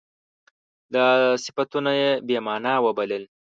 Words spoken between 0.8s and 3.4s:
دا صفتونه یې بې معنا وبلل.